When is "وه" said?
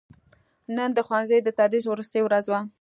2.51-2.61